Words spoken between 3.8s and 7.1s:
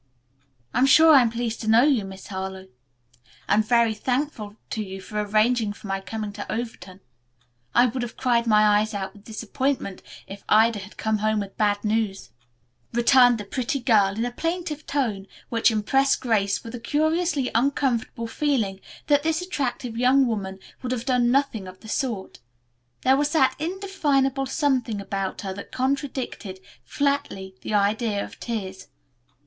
thankful to you for arranging for my coming to Overton.